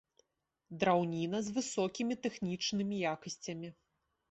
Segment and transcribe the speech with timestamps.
[0.83, 3.75] Драўніна з высокімі тэхнічнымі якасцямі.